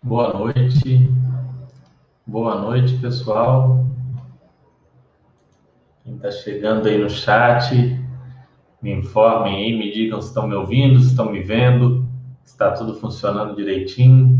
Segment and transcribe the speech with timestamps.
[0.00, 1.10] Boa noite.
[2.24, 3.84] Boa noite, pessoal.
[6.04, 7.74] Quem está chegando aí no chat,
[8.80, 12.06] me informem aí, me digam se estão me ouvindo, se estão me vendo,
[12.44, 14.38] se está tudo funcionando direitinho.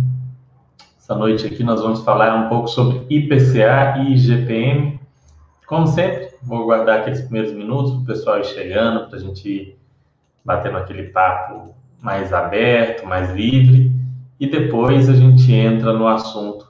[0.97, 5.01] Essa noite aqui nós vamos falar um pouco sobre IPCA e IGPM.
[5.67, 9.49] Como sempre, vou guardar aqueles primeiros minutos para o pessoal ir chegando, para a gente
[9.49, 9.79] ir
[10.45, 13.98] batendo aquele papo mais aberto, mais livre
[14.41, 16.69] e depois a gente entra no assunto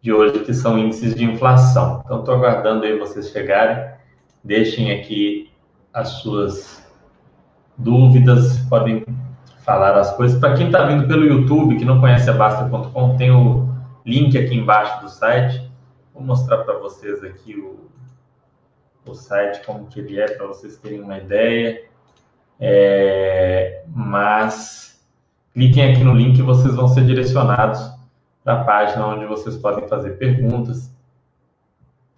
[0.00, 2.02] de hoje, que são índices de inflação.
[2.04, 3.92] Então, estou aguardando aí vocês chegarem.
[4.42, 5.50] Deixem aqui
[5.92, 6.86] as suas
[7.76, 9.04] dúvidas, podem
[9.64, 10.38] falar as coisas.
[10.38, 13.68] Para quem está vindo pelo YouTube, que não conhece a Basta.com, tem o
[14.04, 15.70] link aqui embaixo do site.
[16.14, 17.90] Vou mostrar para vocês aqui o,
[19.04, 21.84] o site, como que ele é, para vocês terem uma ideia.
[22.60, 24.95] É, mas
[25.56, 27.80] cliquem aqui no link e vocês vão ser direcionados
[28.44, 30.94] para a página onde vocês podem fazer perguntas,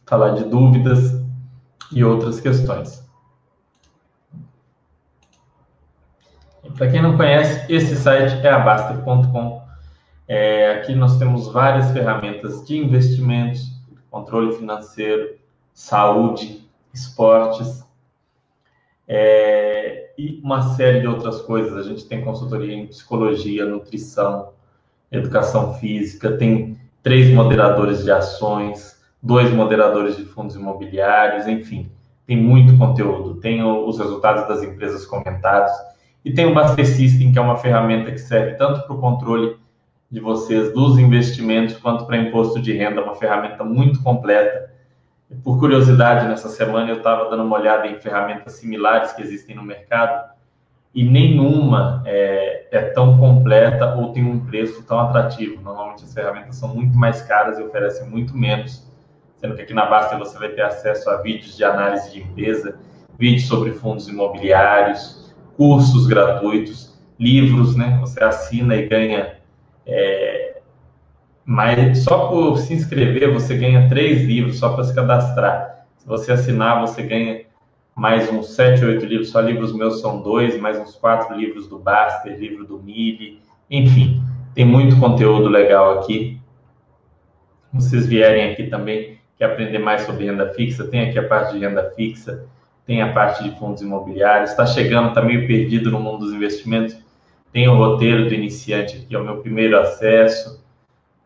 [0.05, 1.23] falar de dúvidas
[1.93, 3.07] e outras questões.
[6.77, 9.63] Para quem não conhece, esse site é abaster.com.
[10.27, 13.71] É, aqui nós temos várias ferramentas de investimentos,
[14.11, 15.37] controle financeiro,
[15.73, 17.88] saúde, esportes.
[19.09, 21.75] É, e uma série de outras coisas.
[21.75, 24.51] A gente tem consultoria em psicologia, nutrição,
[25.11, 31.91] educação física, tem três moderadores de ações, dois moderadores de fundos imobiliários, enfim,
[32.27, 33.41] tem muito conteúdo.
[33.41, 35.73] Tem os resultados das empresas comentados
[36.25, 39.57] e tem o Baster System, que é uma ferramenta que serve tanto para o controle
[40.11, 44.68] de vocês dos investimentos quanto para imposto de renda, uma ferramenta muito completa
[45.45, 49.63] por curiosidade, nessa semana eu estava dando uma olhada em ferramentas similares que existem no
[49.63, 50.31] mercado
[50.95, 55.61] e nenhuma é, é, tão completa ou tem um preço tão atrativo.
[55.61, 58.91] Normalmente as ferramentas são muito mais caras e oferecem muito menos,
[59.37, 62.79] sendo que aqui na Basta você vai ter acesso a vídeos de análise de empresa,
[63.19, 67.99] vídeos sobre fundos imobiliários, cursos gratuitos, livros, né?
[68.01, 69.37] Você assina e ganha
[69.85, 70.38] é,
[71.49, 75.87] mas só por se inscrever você ganha três livros só para se cadastrar.
[75.97, 77.41] Se você assinar, você ganha
[77.97, 79.31] mais uns sete, oito livros.
[79.31, 84.23] Só livros meus são dois, mais uns quatro livros do Baster, livro do Mili, enfim,
[84.55, 86.39] tem muito conteúdo legal aqui.
[87.73, 91.61] Vocês vierem aqui também quer aprender mais sobre renda fixa, tem aqui a parte de
[91.61, 92.45] renda fixa,
[92.85, 94.51] tem a parte de fundos imobiliários.
[94.51, 96.95] Está chegando, está meio perdido no mundo dos investimentos.
[97.51, 100.68] Tem o roteiro do iniciante aqui, é o meu primeiro acesso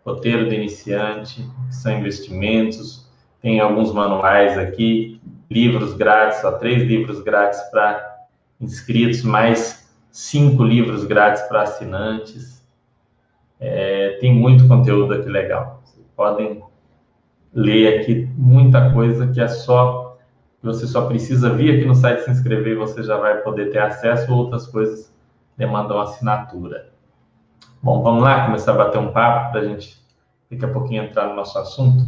[0.05, 3.09] roteiro de iniciante, que são investimentos,
[3.41, 5.21] tem alguns manuais aqui,
[5.51, 8.27] livros grátis, só três livros grátis para
[8.61, 12.63] inscritos, mais cinco livros grátis para assinantes.
[13.59, 15.83] É, tem muito conteúdo aqui legal.
[15.85, 16.63] Vocês podem
[17.53, 20.13] ler aqui muita coisa que é só
[20.63, 24.33] você só precisa vir aqui no site se inscrever você já vai poder ter acesso.
[24.33, 25.13] Outras coisas
[25.57, 26.92] demandam assinatura.
[27.83, 30.01] Bom, vamos lá começar a bater um papo para a gente
[30.49, 32.05] daqui a pouquinho entrar no nosso assunto.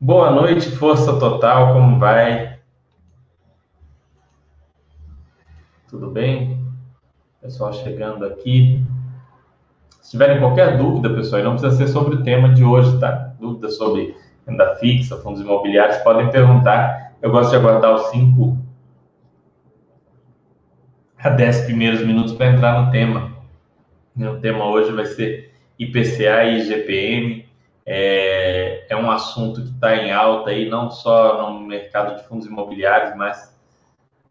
[0.00, 2.58] Boa noite, Força Total, como vai?
[5.90, 6.58] Tudo bem?
[7.42, 8.82] Pessoal chegando aqui.
[10.00, 13.34] Se tiverem qualquer dúvida, pessoal, não precisa ser sobre o tema de hoje, tá?
[13.38, 14.16] Dúvidas sobre
[14.46, 17.12] renda fixa, fundos imobiliários, podem perguntar.
[17.20, 18.56] Eu gosto de aguardar os 5
[21.18, 23.31] a 10 primeiros minutos para entrar no tema.
[24.16, 27.48] O tema hoje vai ser IPCA e IGPM.
[27.84, 32.46] É, é um assunto que está em alta aí, não só no mercado de fundos
[32.46, 33.52] imobiliários, mas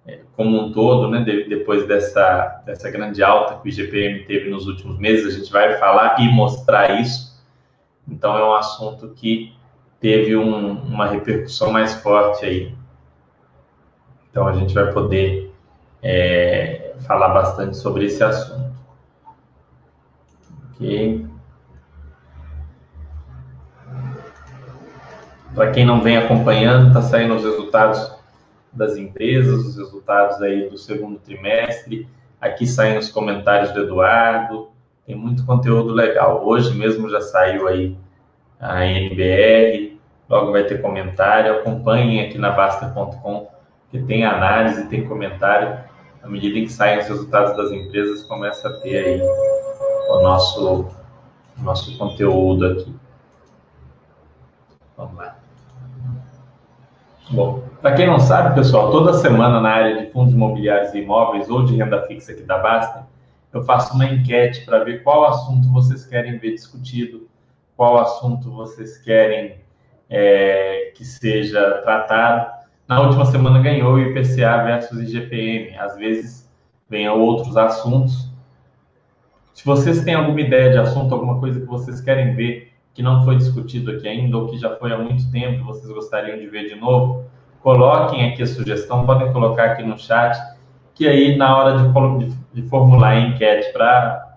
[0.07, 1.23] é, como um todo, né?
[1.23, 5.51] De, depois dessa, dessa grande alta que o IGPM teve nos últimos meses, a gente
[5.51, 7.31] vai falar e mostrar isso.
[8.07, 9.53] Então, é um assunto que
[9.99, 12.75] teve um, uma repercussão mais forte aí.
[14.29, 15.53] Então, a gente vai poder
[16.01, 18.60] é, falar bastante sobre esse assunto.
[25.53, 28.15] Para quem não vem acompanhando, está saindo os resultados
[28.73, 32.07] das empresas, os resultados aí do segundo trimestre.
[32.39, 34.69] Aqui saem os comentários do Eduardo.
[35.05, 36.47] Tem muito conteúdo legal.
[36.47, 37.95] Hoje mesmo já saiu aí
[38.59, 39.99] a NBR.
[40.27, 41.53] Logo vai ter comentário.
[41.53, 43.47] Acompanhem aqui na Basta.com,
[43.91, 45.77] que tem análise, tem comentário.
[46.23, 49.21] À medida que saem os resultados das empresas, começa a ter aí
[50.17, 50.87] o nosso,
[51.57, 52.95] nosso conteúdo aqui.
[54.97, 55.37] Vamos lá.
[57.29, 61.49] Bom, para quem não sabe, pessoal, toda semana na área de fundos imobiliários e imóveis
[61.49, 63.07] ou de renda fixa aqui da Basta,
[63.53, 67.29] eu faço uma enquete para ver qual assunto vocês querem ver discutido
[67.81, 69.55] qual assunto vocês querem
[70.07, 72.51] é, que seja tratado.
[72.87, 75.75] Na última semana ganhou IPCA versus IGPM.
[75.79, 76.47] Às vezes
[76.87, 78.30] vem outros assuntos.
[79.53, 83.23] Se vocês têm alguma ideia de assunto, alguma coisa que vocês querem ver que não
[83.23, 86.67] foi discutido aqui ainda ou que já foi há muito tempo vocês gostariam de ver
[86.67, 87.25] de novo,
[87.61, 90.37] coloquem aqui a sugestão, podem colocar aqui no chat,
[90.93, 94.27] que aí na hora de, de, formular a enquete para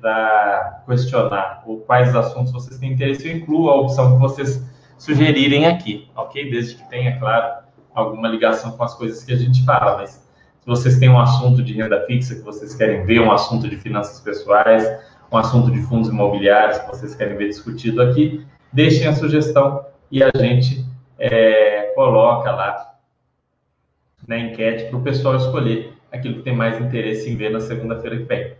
[0.00, 4.68] para questionar ou quais assuntos vocês têm interesse, eu incluo a opção que vocês
[4.98, 6.50] sugerirem aqui, ok?
[6.50, 7.62] Desde que tenha, claro,
[7.94, 10.21] alguma ligação com as coisas que a gente fala, mas
[10.62, 13.76] se vocês têm um assunto de renda fixa que vocês querem ver, um assunto de
[13.76, 14.86] finanças pessoais,
[15.30, 20.22] um assunto de fundos imobiliários que vocês querem ver discutido aqui, deixem a sugestão e
[20.22, 20.86] a gente
[21.18, 22.94] é, coloca lá
[24.28, 28.18] na enquete para o pessoal escolher aquilo que tem mais interesse em ver na segunda-feira
[28.18, 28.54] que vem.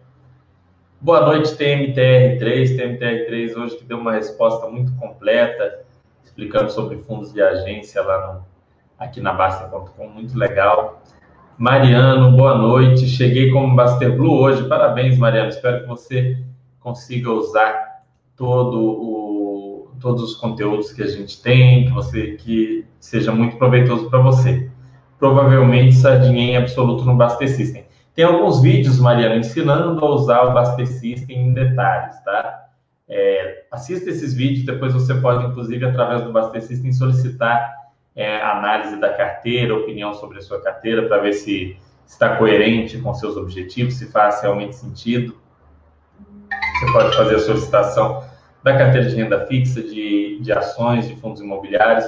[1.01, 2.77] Boa noite, TMTR3.
[2.77, 5.85] TMTR3 hoje que deu uma resposta muito completa,
[6.25, 8.47] explicando sobre fundos de agência lá no,
[8.99, 11.01] aqui na Basta.com, muito legal.
[11.59, 13.07] Mariano, boa noite.
[13.07, 14.67] Cheguei como Baster Blue hoje.
[14.69, 15.51] Parabéns, Mariano.
[15.51, 16.39] Espero que você
[16.81, 18.03] consiga usar
[18.37, 24.09] todo o, todos os conteúdos que a gente tem, que você que seja muito proveitoso
[24.09, 24.71] para você.
[25.19, 27.85] Provavelmente sardinha em absoluto no Baster System.
[28.15, 32.67] Tem alguns vídeos, Mariana, ensinando a usar o Baster System em detalhes, tá?
[33.09, 37.82] É, assista esses vídeos, depois você pode, inclusive, através do Baster System, solicitar
[38.15, 41.77] é, análise da carteira, opinião sobre a sua carteira, para ver se
[42.07, 45.41] está coerente com seus objetivos, se faz realmente sentido.
[46.79, 48.25] Você pode fazer a solicitação
[48.63, 52.05] da carteira de renda fixa, de, de ações, de fundos imobiliários,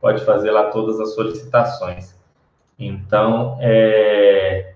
[0.00, 2.14] pode fazer lá todas as solicitações.
[2.78, 4.74] Então, é,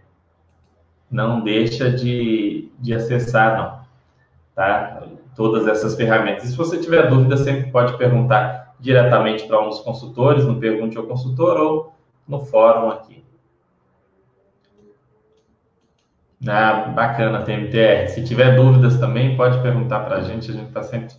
[1.10, 3.80] não deixa de, de acessar, não,
[4.54, 5.02] tá?
[5.34, 6.44] Todas essas ferramentas.
[6.44, 10.98] E se você tiver dúvida, sempre pode perguntar diretamente para um dos consultores, no Pergunte
[10.98, 11.92] ao Consultor ou
[12.28, 13.24] no fórum aqui.
[16.46, 18.08] Ah, bacana, TMTR.
[18.08, 21.14] Se tiver dúvidas também, pode perguntar para a gente, a gente está sempre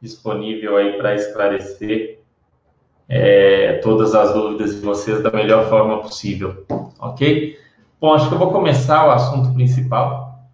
[0.00, 2.20] disponível aí para esclarecer
[3.06, 6.64] é, todas as dúvidas de vocês da melhor forma possível,
[6.98, 7.58] ok?
[8.00, 10.48] Bom, acho que eu vou começar o assunto principal.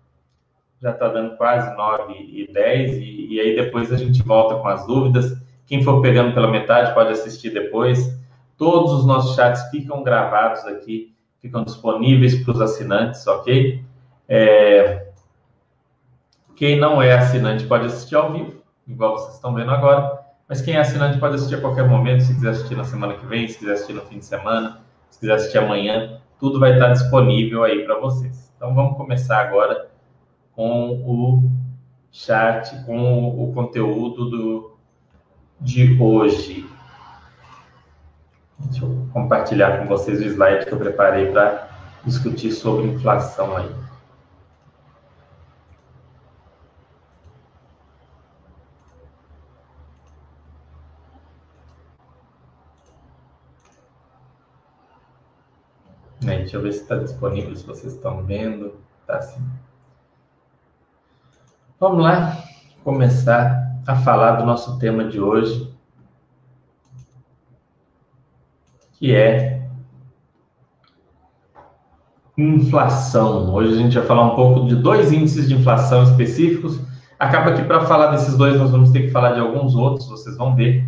[0.82, 4.66] Já está dando quase 9 e 10, e, e aí depois a gente volta com
[4.66, 5.37] as dúvidas.
[5.68, 8.18] Quem for pegando pela metade pode assistir depois.
[8.56, 13.84] Todos os nossos chats ficam gravados aqui, ficam disponíveis para os assinantes, ok?
[14.28, 15.06] É...
[16.56, 18.54] Quem não é assinante pode assistir ao vivo,
[18.88, 20.18] igual vocês estão vendo agora.
[20.48, 23.26] Mas quem é assinante pode assistir a qualquer momento, se quiser assistir na semana que
[23.26, 26.92] vem, se quiser assistir no fim de semana, se quiser assistir amanhã tudo vai estar
[26.92, 28.52] disponível aí para vocês.
[28.56, 29.90] Então vamos começar agora
[30.52, 31.50] com o
[32.10, 34.77] chat, com o conteúdo do,
[35.60, 36.68] de hoje.
[38.58, 41.68] Deixa eu compartilhar com vocês o slide que eu preparei para
[42.04, 43.70] discutir sobre inflação aí.
[56.22, 56.38] Né?
[56.38, 58.74] Deixa eu ver se está disponível, se vocês estão vendo.
[59.06, 59.42] Tá sim.
[61.80, 62.36] Vamos lá
[62.82, 65.72] começar a falar do nosso tema de hoje,
[68.92, 69.58] que é
[72.36, 73.52] inflação.
[73.52, 76.80] Hoje a gente vai falar um pouco de dois índices de inflação específicos.
[77.18, 80.36] Acaba que para falar desses dois nós vamos ter que falar de alguns outros, vocês
[80.36, 80.86] vão ver.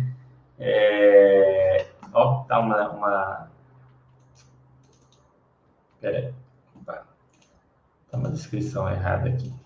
[0.57, 1.87] É...
[2.13, 3.47] Ó, tá uma, uma.
[6.85, 7.03] Tá.
[8.09, 9.60] tá uma descrição errada aqui.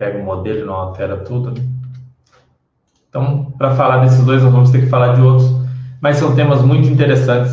[0.00, 1.52] Pega o modelo e não altera tudo.
[3.06, 5.46] Então, para falar desses dois, nós vamos ter que falar de outros,
[6.00, 7.52] mas são temas muito interessantes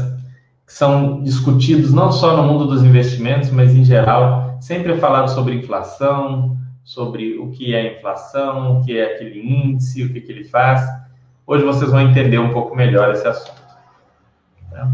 [0.66, 4.56] que são discutidos não só no mundo dos investimentos, mas em geral.
[4.62, 10.06] Sempre é falado sobre inflação, sobre o que é inflação, o que é aquele índice,
[10.06, 10.88] o que, que ele faz.
[11.46, 13.62] Hoje vocês vão entender um pouco melhor esse assunto.
[14.72, 14.90] Tá?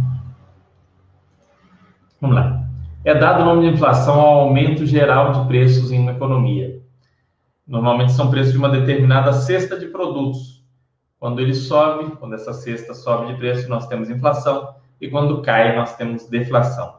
[2.19, 2.63] Vamos lá.
[3.05, 6.81] É dado o nome de inflação ao aumento geral de preços em uma economia.
[7.65, 10.63] Normalmente são preços de uma determinada cesta de produtos.
[11.19, 14.75] Quando ele sobe, quando essa cesta sobe de preço, nós temos inflação.
[14.99, 16.95] E quando cai, nós temos deflação.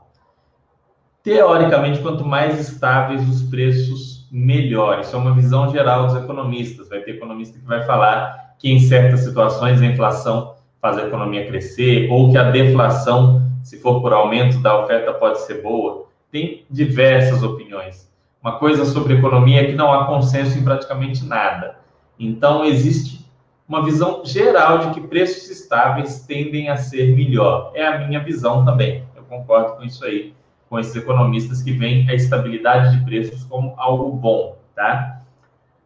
[1.23, 5.01] Teoricamente, quanto mais estáveis os preços, melhor.
[5.01, 6.89] Isso é uma visão geral dos economistas.
[6.89, 11.47] Vai ter economista que vai falar que em certas situações a inflação faz a economia
[11.47, 16.07] crescer, ou que a deflação, se for por aumento da oferta, pode ser boa.
[16.31, 18.11] Tem diversas opiniões,
[18.45, 21.79] Uma coisa sobre economia é que não há consenso em praticamente nada.
[22.19, 23.25] Então, existe
[23.67, 27.73] uma visão geral de que preços estáveis tendem a ser melhor.
[27.75, 29.03] É a minha visão também.
[29.17, 30.35] Eu concordo com isso aí,
[30.69, 35.23] com esses economistas que veem a estabilidade de preços como algo bom, tá?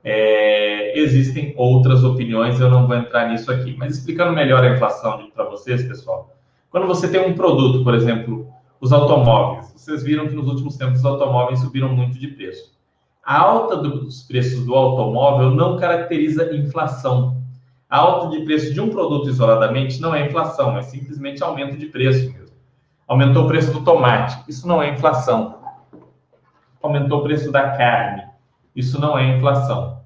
[0.03, 3.77] É, existem outras opiniões, eu não vou entrar nisso aqui.
[3.79, 6.35] Mas explicando melhor a inflação para vocês, pessoal.
[6.73, 11.01] Quando você tem um produto, por exemplo, os automóveis, vocês viram que nos últimos tempos
[11.01, 12.79] os automóveis subiram muito de preço.
[13.25, 17.43] A alta dos preços do automóvel não caracteriza inflação.
[17.91, 21.87] A alta de preço de um produto isoladamente não é inflação, é simplesmente aumento de
[21.87, 22.57] preço mesmo.
[23.07, 25.59] Aumentou o preço do tomate, isso não é inflação.
[26.83, 28.23] Aumentou o preço da carne,
[28.77, 29.99] isso não é inflação.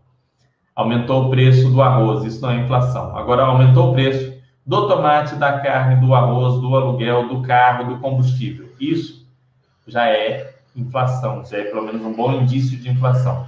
[0.75, 3.17] Aumentou o preço do arroz, isso não é inflação.
[3.17, 4.32] Agora aumentou o preço
[4.65, 8.69] do tomate, da carne, do arroz, do aluguel, do carro, do combustível.
[8.81, 9.27] Isso
[9.87, 13.47] já é inflação, já é pelo menos um bom indício de inflação.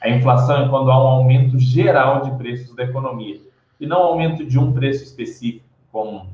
[0.00, 3.40] A inflação é quando há um aumento geral de preços da economia
[3.80, 6.28] e não aumento de um preço específico, como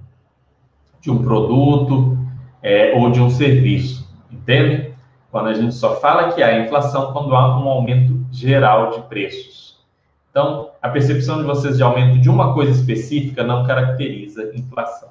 [1.00, 2.18] de um produto
[2.62, 4.94] é, ou de um serviço, entende?
[5.30, 9.71] Quando a gente só fala que há inflação quando há um aumento geral de preços.
[10.32, 15.10] Então, a percepção de vocês de aumento de uma coisa específica não caracteriza inflação.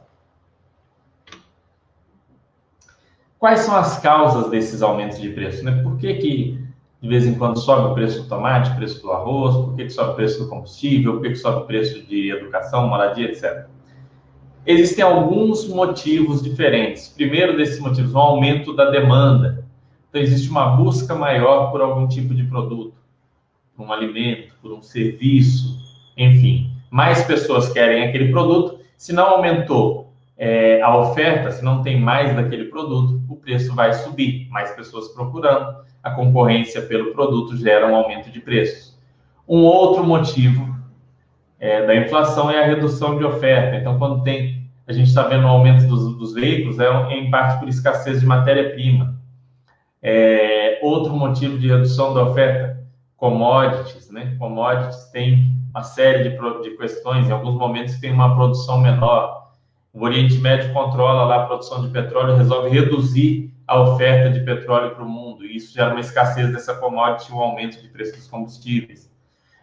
[3.37, 5.63] Quais são as causas desses aumentos de preço?
[5.63, 5.79] Né?
[5.83, 6.65] Por que, que
[6.99, 9.55] de vez em quando sobe o preço do tomate, preço do arroz?
[9.55, 11.13] Por que, que sobe o preço do combustível?
[11.13, 13.67] Por que, que sobe o preço de educação, moradia, etc.
[14.65, 17.09] Existem alguns motivos diferentes.
[17.09, 19.63] Primeiro desses motivos, o aumento da demanda.
[20.09, 23.00] Então, existe uma busca maior por algum tipo de produto
[23.81, 25.79] por um alimento, por um serviço,
[26.15, 26.69] enfim.
[26.91, 28.79] Mais pessoas querem aquele produto.
[28.95, 33.93] Se não aumentou é, a oferta, se não tem mais daquele produto, o preço vai
[33.93, 34.47] subir.
[34.49, 38.99] Mais pessoas procurando, a concorrência pelo produto gera um aumento de preços.
[39.47, 40.75] Um outro motivo
[41.59, 43.77] é, da inflação é a redução de oferta.
[43.77, 47.17] Então, quando tem, a gente está vendo o um aumento dos, dos veículos, é, é,
[47.17, 49.15] em parte por escassez de matéria-prima.
[50.03, 52.70] É, outro motivo de redução da oferta
[53.21, 54.35] commodities, né?
[54.39, 59.51] Commodities tem uma série de, de questões, em alguns momentos tem uma produção menor.
[59.93, 64.95] O Oriente Médio controla lá a produção de petróleo, resolve reduzir a oferta de petróleo
[64.95, 68.27] para o mundo, e isso gera uma escassez dessa commodity um aumento de preço dos
[68.27, 69.07] combustíveis.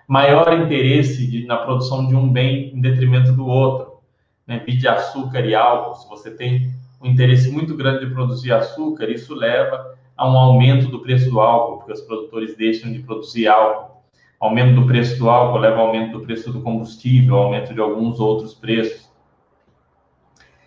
[0.07, 3.99] Maior interesse de, na produção de um bem em detrimento do outro,
[4.47, 4.61] né?
[4.61, 5.97] de açúcar e álcool.
[5.97, 6.73] Se você tem
[7.03, 11.41] um interesse muito grande de produzir açúcar, isso leva a um aumento do preço do
[11.41, 14.03] álcool, porque os produtores deixam de produzir álcool.
[14.41, 18.19] Aumento do preço do álcool leva ao aumento do preço do combustível, aumento de alguns
[18.19, 19.09] outros preços.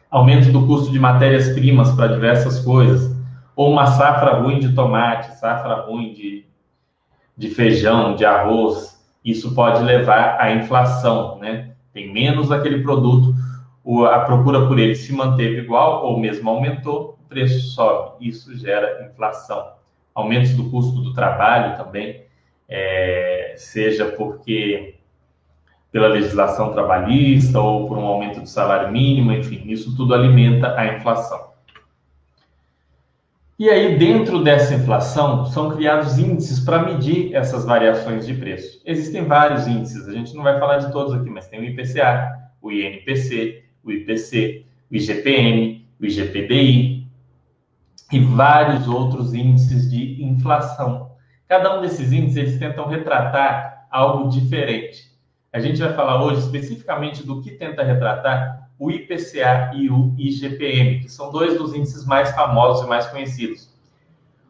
[0.09, 3.13] Aumento do custo de matérias-primas para diversas coisas.
[3.53, 6.45] Ou uma safra ruim de tomate, safra ruim de,
[7.37, 9.05] de feijão, de arroz.
[9.23, 11.71] Isso pode levar à inflação, né?
[11.93, 13.35] Tem menos daquele produto,
[14.05, 19.73] a procura por ele se manteve igual ou mesmo aumentou, preço sobe, isso gera inflação.
[20.13, 22.25] Aumentos do custo do trabalho também,
[22.67, 24.95] é, seja porque
[25.91, 30.95] pela legislação trabalhista ou por um aumento do salário mínimo, enfim, isso tudo alimenta a
[30.95, 31.51] inflação.
[33.59, 38.81] E aí, dentro dessa inflação, são criados índices para medir essas variações de preço.
[38.85, 42.39] Existem vários índices, a gente não vai falar de todos aqui, mas tem o IPCA,
[42.61, 47.07] o INPC, o IPC, o IGPM, o IGPDI,
[48.11, 51.11] e vários outros índices de inflação.
[51.47, 55.11] Cada um desses índices eles tentam retratar algo diferente.
[55.53, 61.01] A gente vai falar hoje especificamente do que tenta retratar o IPCA e o IGPM,
[61.01, 63.69] que são dois dos índices mais famosos e mais conhecidos.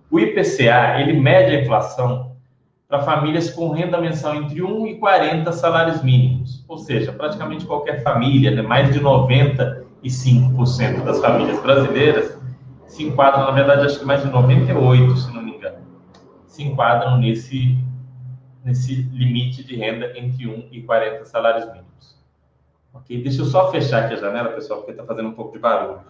[0.10, 2.31] O IPCA, ele mede a inflação
[2.92, 8.04] para famílias com renda mensal entre 1 e 40 salários mínimos, ou seja, praticamente qualquer
[8.04, 12.38] família, né, mais de 95% das famílias brasileiras
[12.88, 15.78] se enquadram, na verdade, acho que mais de 98, se não me engano,
[16.46, 17.78] se enquadram nesse,
[18.62, 22.20] nesse limite de renda entre 1 e 40 salários mínimos.
[22.94, 23.24] Ok?
[23.24, 26.02] Deixa eu só fechar aqui a janela, pessoal, porque está fazendo um pouco de barulho.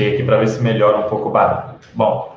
[0.00, 1.76] Aqui para ver se melhora um pouco o barulho.
[1.94, 2.36] Bom,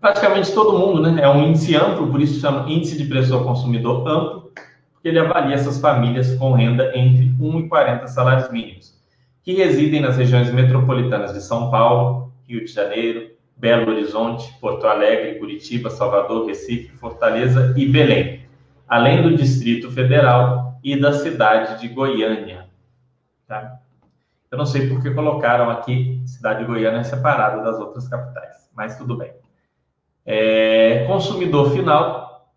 [0.00, 1.22] praticamente todo mundo, né?
[1.22, 4.52] É um índice amplo, por isso chama índice de preço ao consumidor amplo,
[4.92, 8.94] porque ele avalia essas famílias com renda entre 1 e 40 salários mínimos,
[9.42, 15.38] que residem nas regiões metropolitanas de São Paulo, Rio de Janeiro, Belo Horizonte, Porto Alegre,
[15.38, 18.46] Curitiba, Salvador, Recife, Fortaleza e Belém,
[18.88, 22.66] além do Distrito Federal e da cidade de Goiânia.
[23.46, 23.80] Tá?
[24.54, 28.96] Eu não sei por que colocaram aqui cidade de Goiânia separada das outras capitais, mas
[28.96, 29.32] tudo bem.
[30.24, 32.52] É, consumidor final,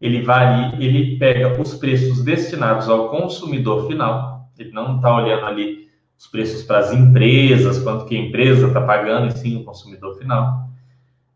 [0.00, 5.90] ele varia, ele pega os preços destinados ao consumidor final, ele não está olhando ali
[6.16, 10.16] os preços para as empresas, quanto que a empresa está pagando, e sim o consumidor
[10.16, 10.68] final.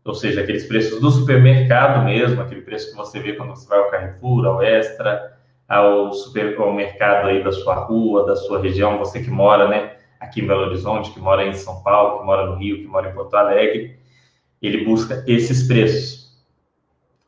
[0.05, 3.79] Ou seja, aqueles preços do supermercado mesmo, aquele preço que você vê quando você vai
[3.79, 5.38] ao Carrefour, ao Extra,
[5.69, 10.47] ao, supermercado aí da sua rua, da sua região, você que mora, né, aqui em
[10.47, 13.35] Belo Horizonte, que mora em São Paulo, que mora no Rio, que mora em Porto
[13.35, 13.95] Alegre,
[14.61, 16.27] ele busca esses preços.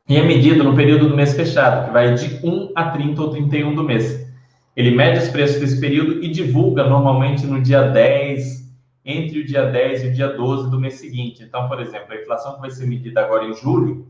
[0.08, 3.30] E é medido no período do mês fechado, que vai de 1 a 30 ou
[3.30, 4.30] 31 do mês.
[4.76, 8.62] Ele mede os preços desse período e divulga normalmente no dia 10,
[9.04, 11.42] entre o dia 10 e o dia 12 do mês seguinte.
[11.42, 14.06] Então, por exemplo, a inflação que vai ser medida agora em julho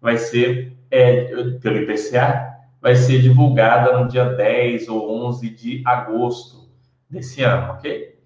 [0.00, 1.24] vai ser, é,
[1.60, 6.68] pelo IPCA, vai ser divulgada no dia 10 ou 11 de agosto
[7.08, 8.16] desse ano, ok?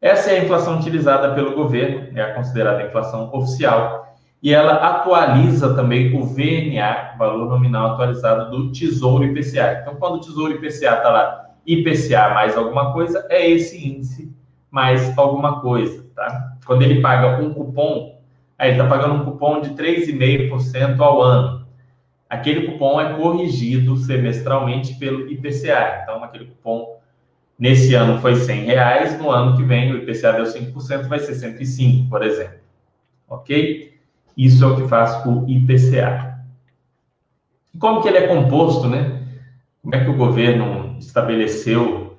[0.00, 5.74] Essa é a inflação utilizada pelo governo, é a considerada inflação oficial, e ela atualiza
[5.74, 9.80] também o VNA, valor nominal atualizado do Tesouro IPCA.
[9.80, 14.32] Então, quando o Tesouro IPCA está lá, IPCA mais alguma coisa, é esse índice
[14.70, 16.52] mais alguma coisa, tá?
[16.64, 18.20] Quando ele paga um cupom,
[18.58, 21.65] aí ele está pagando um cupom de 3,5% ao ano.
[22.28, 26.00] Aquele cupom é corrigido semestralmente pelo IPCA.
[26.02, 26.98] Então, aquele cupom
[27.58, 31.34] nesse ano foi 100 reais, no ano que vem o IPCA deu 5%, vai ser
[31.34, 32.58] 105, por exemplo.
[33.28, 33.94] Ok?
[34.36, 36.44] Isso é o que faz o IPCA.
[37.78, 39.22] Como que ele é composto, né?
[39.82, 42.18] Como é que o governo estabeleceu,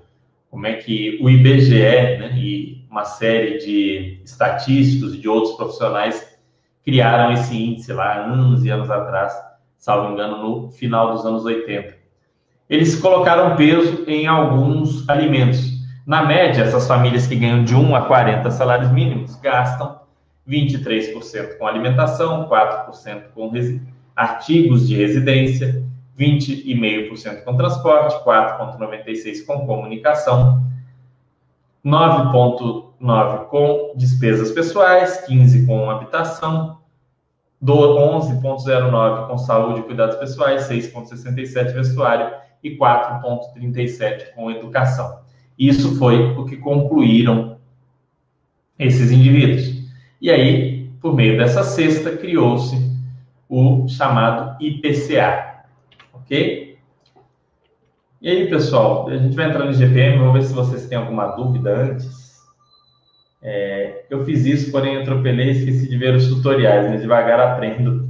[0.49, 6.39] como é que o IBGE né, e uma série de estatísticos e de outros profissionais
[6.83, 9.33] criaram esse índice lá anos e anos atrás,
[9.77, 11.95] salvo engano, no final dos anos 80.
[12.69, 15.77] Eles colocaram peso em alguns alimentos.
[16.05, 19.99] Na média, essas famílias que ganham de 1 a 40 salários mínimos gastam
[20.47, 23.51] 23% com alimentação, 4% com
[24.15, 25.83] artigos de residência,
[26.17, 30.65] 20,5% com transporte, 4,96% com comunicação,
[31.85, 36.79] 9,9% com despesas pessoais, 15% com habitação,
[37.63, 45.19] 11,09% com saúde e cuidados pessoais, 6,67% vestuário e 4,37% com educação.
[45.57, 47.57] Isso foi o que concluíram
[48.77, 49.87] esses indivíduos.
[50.21, 52.75] E aí, por meio dessa cesta, criou-se
[53.49, 55.63] o chamado IPCA,
[56.13, 56.77] ok?
[58.21, 61.27] E aí, pessoal, a gente vai entrar no GPM, vamos ver se vocês têm alguma
[61.27, 62.16] dúvida antes.
[63.41, 68.09] É, eu fiz isso, porém atropelei e esqueci de ver os tutoriais, mas devagar aprendo.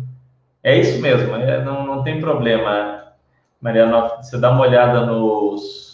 [0.64, 3.14] É isso mesmo, é, não, não tem problema,
[3.62, 5.88] Mariana, você dá uma olhada nos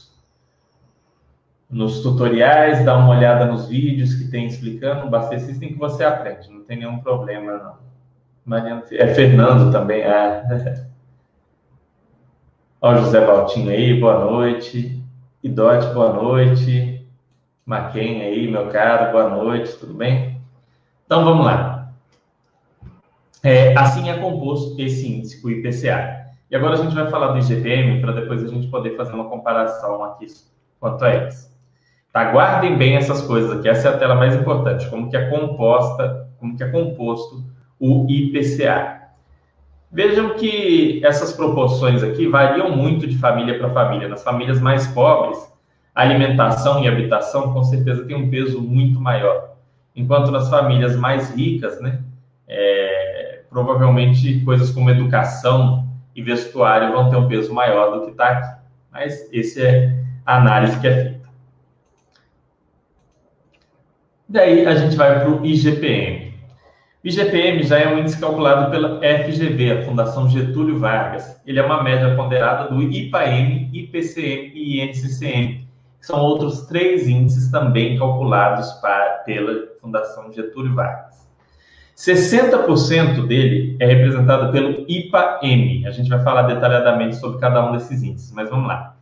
[1.69, 6.49] nos tutoriais, dá uma olhada nos vídeos que tem explicando, basta assistem que você aprende,
[6.49, 7.77] não tem nenhum problema, não.
[8.45, 10.87] Mariana, é Fernando também, é.
[12.79, 15.01] Ó, José Baltinho aí, boa noite.
[15.41, 17.02] Idote, boa noite.
[17.65, 20.41] Maquem aí, meu caro, boa noite, tudo bem?
[21.05, 21.93] Então vamos lá.
[23.41, 26.27] É, assim é composto esse índice, o IPCA.
[26.51, 29.29] E agora a gente vai falar do IGPM para depois a gente poder fazer uma
[29.29, 30.27] comparação aqui
[30.77, 31.49] quanto a eles.
[32.11, 32.33] Tá?
[32.33, 33.69] Guardem bem essas coisas aqui.
[33.69, 34.89] Essa é a tela mais importante.
[34.89, 37.45] Como que é composta, como que é composto
[37.79, 39.03] o IPCA.
[39.89, 44.09] Vejam que essas proporções aqui variam muito de família para família.
[44.09, 45.52] Nas famílias mais pobres,
[45.93, 49.53] alimentação e habitação com certeza tem um peso muito maior.
[49.95, 52.01] Enquanto nas famílias mais ricas, né,
[52.47, 58.29] é, provavelmente coisas como educação e vestuário vão ter um peso maior do que está
[58.29, 58.61] aqui.
[58.91, 61.29] Mas esse é a análise que é feita.
[64.27, 66.33] Daí a gente vai para o IGPM.
[67.03, 71.39] O IGPM já é um índice calculado pela FGV, a Fundação Getúlio Vargas.
[71.45, 75.62] Ele é uma média ponderada do IPAM, IPCM e INCCM,
[76.05, 81.27] são outros três índices também calculados para, pela Fundação Getúlio Vargas.
[81.97, 85.87] 60% dele é representado pelo IPAM.
[85.87, 88.93] A gente vai falar detalhadamente sobre cada um desses índices, mas vamos lá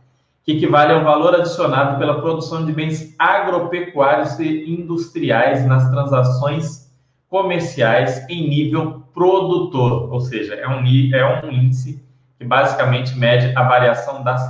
[0.44, 6.90] que equivale ao valor adicionado pela produção de bens agropecuários e industriais nas transações
[7.28, 10.84] comerciais em nível produtor, ou seja, é um,
[11.14, 12.02] é um índice
[12.38, 14.42] que basicamente mede a variação das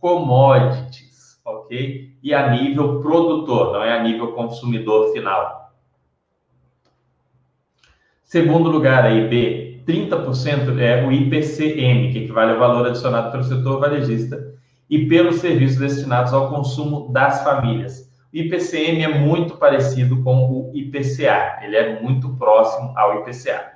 [0.00, 1.05] commodities,
[1.66, 2.16] ok?
[2.22, 5.72] E a nível produtor, não é a nível consumidor final.
[8.24, 13.78] Segundo lugar aí, B, 30% é o IPCM, que equivale ao valor adicionado pelo setor
[13.78, 14.54] varejista
[14.90, 18.10] e pelos serviços destinados ao consumo das famílias.
[18.32, 23.75] O IPCM é muito parecido com o IPCA, ele é muito próximo ao IPCA.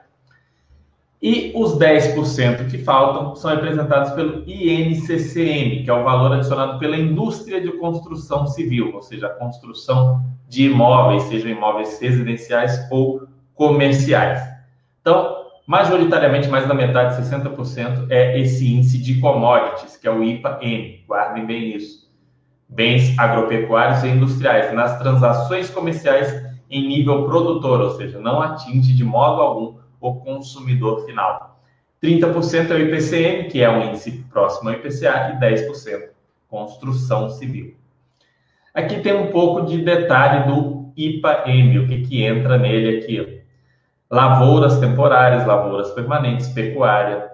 [1.23, 6.97] E os 10% que faltam são representados pelo INCCM, que é o valor adicionado pela
[6.97, 14.41] indústria de construção civil, ou seja, a construção de imóveis, sejam imóveis residenciais ou comerciais.
[15.03, 21.05] Então, majoritariamente, mais da metade, 60%, é esse índice de commodities, que é o IPA-M.
[21.07, 22.11] Guardem bem isso.
[22.67, 29.05] Bens agropecuários e industriais, nas transações comerciais em nível produtor, ou seja, não atinge de
[29.05, 31.61] modo algum o consumidor final.
[32.03, 36.11] 30% é o IPCM, que é um índice próximo ao IPCA, e 10%
[36.51, 37.77] construção civil.
[38.75, 43.41] Aqui tem um pouco de detalhe do IPA-M, o que, que entra nele aqui.
[44.11, 47.31] Lavouras temporárias, lavouras permanentes, pecuária,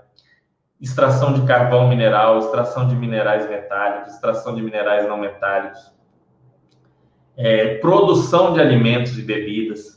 [0.80, 5.94] extração de carvão mineral, extração de minerais metálicos, extração de minerais não metálicos,
[7.36, 9.95] é, produção de alimentos e bebidas,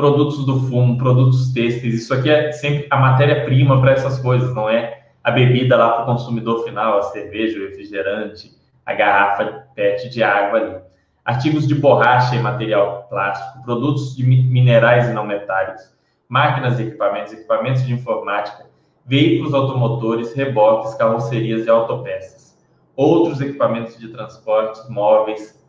[0.00, 1.94] produtos do fumo, produtos têxteis.
[1.94, 6.02] Isso aqui é sempre a matéria-prima para essas coisas, não é a bebida lá para
[6.04, 8.50] o consumidor final, a cerveja, o refrigerante,
[8.86, 10.76] a garrafa PET de água ali.
[11.22, 15.94] Artigos de borracha e material plástico, produtos de minerais e não metálicos,
[16.26, 18.64] máquinas e equipamentos, equipamentos de informática,
[19.04, 22.58] veículos automotores, reboques, carrocerias e autopeças.
[22.96, 25.60] Outros equipamentos de transporte, móveis.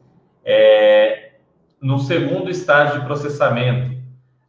[0.44, 1.32] É,
[1.82, 3.91] no segundo estágio de processamento,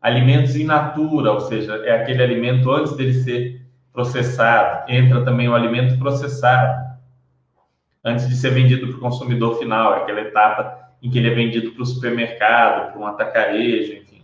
[0.03, 3.63] alimentos in natura, ou seja, é aquele alimento antes dele ser
[3.93, 4.91] processado.
[4.91, 6.83] Entra também o alimento processado,
[8.05, 11.35] antes de ser vendido para o consumidor final, é aquela etapa em que ele é
[11.35, 14.23] vendido para o supermercado, para um atacarejo, enfim.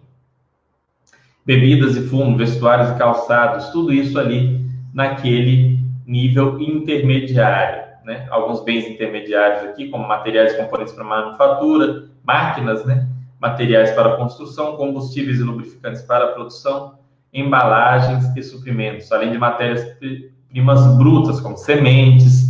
[1.46, 4.60] Bebidas e fumo, vestuários e calçados, tudo isso ali
[4.92, 7.88] naquele nível intermediário.
[8.04, 8.26] Né?
[8.30, 13.06] Alguns bens intermediários aqui, como materiais e componentes para manufatura, máquinas, né?
[13.40, 16.98] Materiais para construção, combustíveis e lubrificantes para a produção,
[17.32, 22.48] embalagens e suprimentos, além de matérias-primas brutas, como sementes,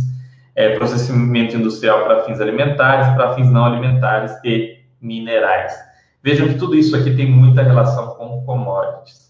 [0.55, 5.73] é, processamento industrial para fins alimentares, para fins não alimentares e minerais.
[6.21, 9.29] Vejam que tudo isso aqui tem muita relação com commodities.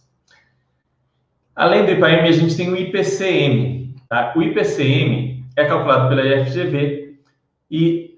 [1.55, 3.95] Além do IPM, a gente tem o IPCM.
[4.07, 4.33] Tá?
[4.35, 7.19] O IPCM é calculado pela IFGV
[7.69, 8.08] e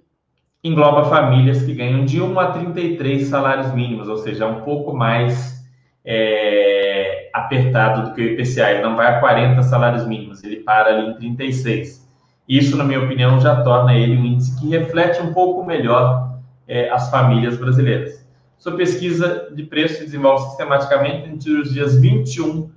[0.63, 4.95] engloba famílias que ganham de 1 a 33 salários mínimos, ou seja, é um pouco
[4.95, 5.65] mais
[6.05, 8.71] é, apertado do que o IPCA.
[8.71, 12.07] Ele não vai a 40 salários mínimos, ele para ali em 36.
[12.47, 16.89] Isso, na minha opinião, já torna ele um índice que reflete um pouco melhor é,
[16.89, 18.21] as famílias brasileiras.
[18.57, 22.69] Sua pesquisa de preço se desenvolve sistematicamente entre os dias 21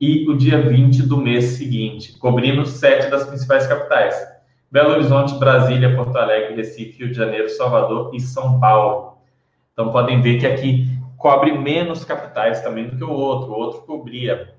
[0.00, 4.14] e o dia 20 do mês seguinte, cobrindo sete das principais capitais.
[4.70, 9.18] Belo Horizonte, Brasília, Porto Alegre, Recife, Rio de Janeiro, Salvador e São Paulo.
[9.72, 13.50] Então podem ver que aqui cobre menos capitais também do que o outro.
[13.50, 14.54] O outro cobria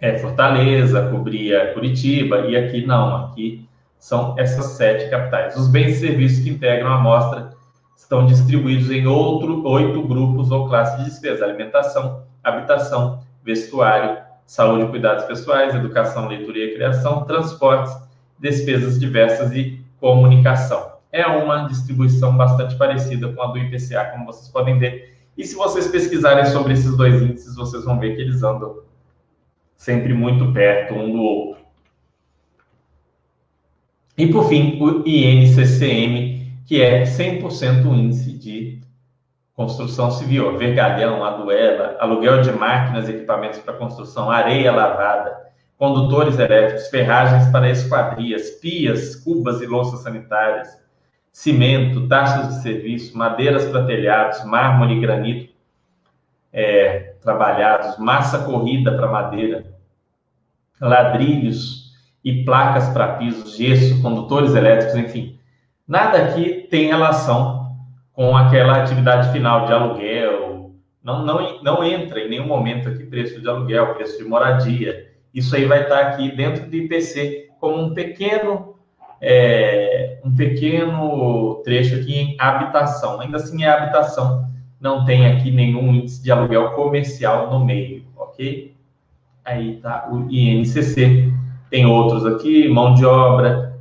[0.00, 5.56] é, Fortaleza, cobria Curitiba, e aqui não, aqui são essas sete capitais.
[5.56, 7.50] Os bens e serviços que integram a amostra
[7.96, 14.88] estão distribuídos em outro, oito grupos ou classes de despesa: alimentação, habitação, vestuário, saúde e
[14.88, 18.05] cuidados pessoais, educação, leitura e criação, transportes,
[18.38, 20.96] despesas diversas e comunicação.
[21.12, 25.16] É uma distribuição bastante parecida com a do IPCA, como vocês podem ver.
[25.36, 28.80] E se vocês pesquisarem sobre esses dois índices, vocês vão ver que eles andam
[29.76, 31.66] sempre muito perto um do outro.
[34.16, 38.80] E por fim, o INCCM, que é 100% o índice de
[39.54, 45.45] construção civil, vergalhão, aduela, aluguel de máquinas e equipamentos para construção, areia lavada,
[45.78, 50.68] condutores elétricos, ferragens para esquadrias, pias, cubas e louças sanitárias,
[51.30, 55.54] cimento, taxas de serviço, madeiras para telhados, mármore e granito
[56.52, 59.66] é, trabalhados, massa corrida para madeira,
[60.80, 61.92] ladrilhos
[62.24, 65.38] e placas para pisos, gesso, condutores elétricos, enfim.
[65.86, 67.76] Nada aqui tem relação
[68.14, 70.74] com aquela atividade final de aluguel.
[71.04, 75.05] Não, não, não entra em nenhum momento aqui preço de aluguel, preço de moradia,
[75.36, 78.74] isso aí vai estar aqui dentro do IPC como um pequeno
[79.20, 83.20] é, um pequeno trecho aqui em habitação.
[83.20, 84.48] Ainda assim é habitação,
[84.80, 88.74] não tem aqui nenhum índice de aluguel comercial no meio, ok?
[89.44, 91.32] Aí tá o INCC,
[91.70, 93.78] tem outros aqui, mão de obra,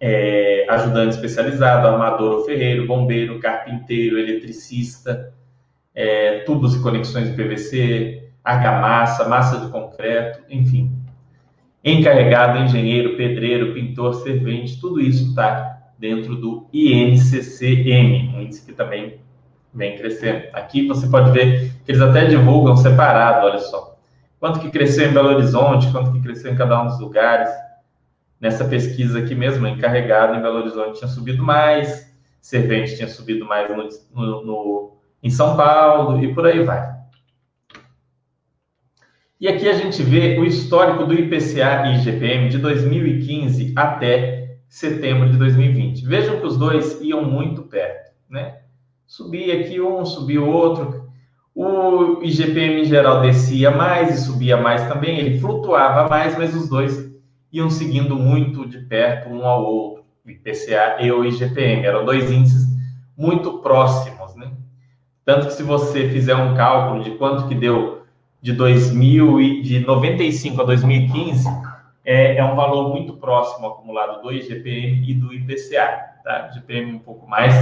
[0.00, 5.32] é, ajudante especializado, armador ou ferreiro, bombeiro, carpinteiro, eletricista,
[5.94, 10.92] é, tubos e conexões de PVC, argamassa, massa de concreto, enfim.
[11.84, 19.20] encarregado, engenheiro, pedreiro, pintor, servente, tudo isso está dentro do INCCM, um índice que também
[19.74, 20.44] vem crescendo.
[20.52, 23.96] Aqui você pode ver que eles até divulgam separado, olha só.
[24.38, 27.50] Quanto que cresceu em Belo Horizonte, quanto que cresceu em cada um dos lugares.
[28.40, 33.68] Nessa pesquisa aqui mesmo, encarregado em Belo Horizonte tinha subido mais, servente tinha subido mais
[33.70, 36.95] no, no, no, em São Paulo e por aí vai.
[39.38, 45.28] E aqui a gente vê o histórico do IPCA e IGPM de 2015 até setembro
[45.28, 46.06] de 2020.
[46.06, 48.60] Vejam que os dois iam muito perto, né?
[49.06, 51.10] Subia aqui um, subia o outro.
[51.54, 56.70] O IGPM em geral descia mais e subia mais também, ele flutuava mais, mas os
[56.70, 57.14] dois
[57.52, 61.84] iam seguindo muito de perto um ao outro, o IPCA e o IGPM.
[61.84, 62.66] Eram dois índices
[63.14, 64.50] muito próximos, né?
[65.26, 67.95] Tanto que se você fizer um cálculo de quanto que deu
[68.46, 71.48] de 2000 e de 95 a 2015
[72.04, 76.50] é, é um valor muito próximo acumulado do IGPM e do IPCA, tá?
[76.52, 77.52] IGPM um pouco mais,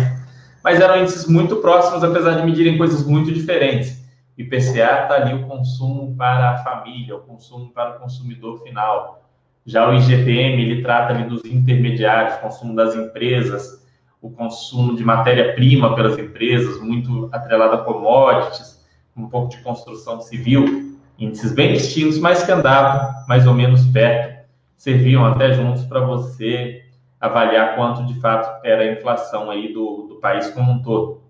[0.62, 4.05] mas eram índices muito próximos, apesar de medirem coisas muito diferentes.
[4.37, 9.27] IPCA está ali o consumo para a família, o consumo para o consumidor final.
[9.64, 13.83] Já o IGPM, ele trata ali dos intermediários, consumo das empresas,
[14.20, 18.84] o consumo de matéria-prima pelas empresas, muito atrelado a commodities,
[19.16, 24.44] um pouco de construção civil, índices bem distintos, mas que andavam mais ou menos perto,
[24.77, 26.83] serviam até juntos para você
[27.20, 31.22] avaliar quanto de fato era a inflação aí do, do país como um todo.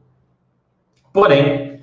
[1.12, 1.80] Porém,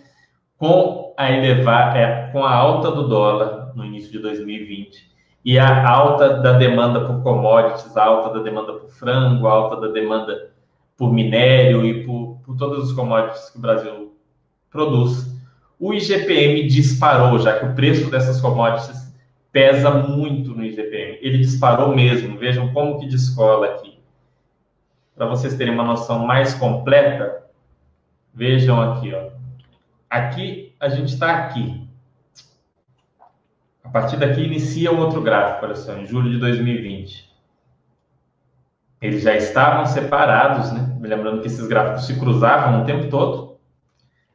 [0.58, 5.12] com a elevar, é, com a alta do dólar no início de 2020
[5.44, 9.82] e a alta da demanda por commodities, a alta da demanda por frango, a alta
[9.82, 10.52] da demanda
[10.98, 14.14] por minério e por, por todos os commodities que o Brasil
[14.70, 15.31] produz,
[15.82, 19.12] o IGPM disparou, já que o preço dessas commodities
[19.52, 21.17] pesa muito no IGPM.
[21.20, 22.38] Ele disparou mesmo.
[22.38, 24.00] Vejam como que descola aqui.
[25.15, 27.48] Para vocês terem uma noção mais completa,
[28.32, 29.32] vejam aqui, ó.
[30.08, 31.89] Aqui a gente está aqui.
[33.84, 37.28] A partir daqui inicia um outro gráfico, olha só, em julho de 2020.
[39.02, 40.96] Eles já estavam separados, né?
[41.02, 43.51] Lembrando que esses gráficos se cruzavam o tempo todo.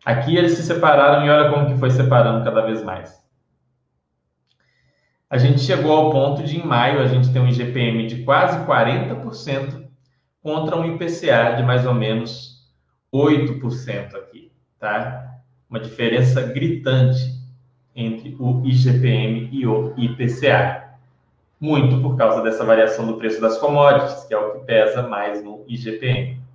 [0.06, 3.20] Aqui eles se separaram e olha como que foi separando cada vez mais.
[5.28, 8.64] A gente chegou ao ponto de, em maio, a gente tem um IGPM de quase
[8.64, 9.84] 40%
[10.40, 12.70] contra um IPCA de mais ou menos
[13.12, 15.40] 8% aqui, tá?
[15.68, 17.40] Uma diferença gritante
[17.92, 20.84] entre o IGPM e o IPCA.
[21.58, 25.42] Muito por causa dessa variação do preço das commodities, que é o que pesa mais
[25.42, 26.45] no IGPM.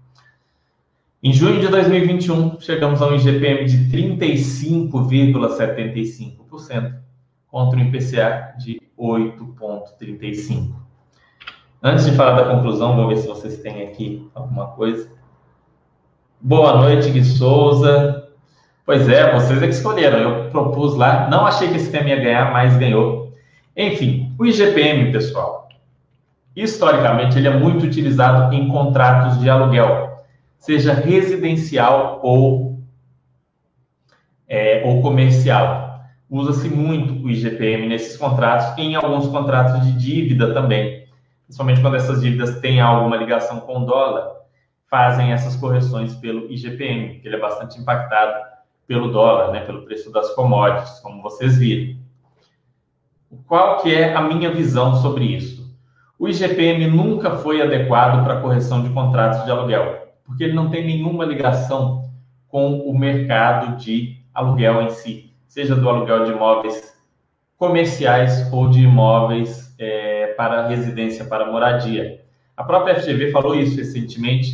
[1.24, 6.96] Em junho de 2021, chegamos a um IGPM de 35,75%
[7.48, 10.74] contra um IPCA de 8,35%.
[11.84, 15.12] Antes de falar da conclusão, vou ver se vocês têm aqui alguma coisa.
[16.42, 18.28] Boa noite, Gui Souza.
[18.84, 20.18] Pois é, vocês é que escolheram.
[20.18, 23.32] Eu propus lá, não achei que esse tema ia ganhar, mas ganhou.
[23.78, 25.70] Enfim, o IGPM, pessoal,
[26.56, 30.11] historicamente ele é muito utilizado em contratos de aluguel
[30.62, 32.80] seja residencial ou,
[34.48, 36.00] é, ou comercial.
[36.30, 41.08] Usa-se muito o IGPM nesses contratos, em alguns contratos de dívida também,
[41.46, 44.32] principalmente quando essas dívidas têm alguma ligação com o dólar,
[44.90, 48.40] fazem essas correções pelo IGPM, que ele é bastante impactado
[48.88, 52.00] pelo dólar, né, pelo preço das commodities, como vocês viram.
[53.48, 55.76] Qual que é a minha visão sobre isso?
[56.20, 60.86] O IGPM nunca foi adequado para correção de contratos de aluguel porque ele não tem
[60.86, 62.10] nenhuma ligação
[62.48, 66.98] com o mercado de aluguel em si, seja do aluguel de imóveis
[67.58, 72.22] comerciais ou de imóveis é, para residência, para moradia.
[72.56, 74.54] A própria FGV falou isso recentemente,